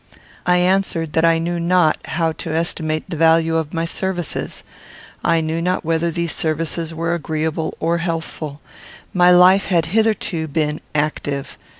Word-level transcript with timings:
I 0.47 0.57
answered 0.57 1.13
that 1.13 1.23
I 1.25 1.37
knew 1.37 1.59
not 1.59 1.95
how 2.07 2.31
to 2.31 2.51
estimate 2.55 3.07
the 3.07 3.15
value 3.15 3.55
of 3.57 3.71
my 3.71 3.85
services. 3.85 4.63
I 5.23 5.41
knew 5.41 5.61
not 5.61 5.85
whether 5.85 6.09
these 6.09 6.31
services 6.35 6.91
were 6.91 7.13
agreeable 7.13 7.77
or 7.79 7.99
healthful. 7.99 8.61
My 9.13 9.29
life 9.29 9.65
had 9.65 9.85
hitherto 9.93 10.47
been 10.47 10.81
active. 10.95 11.55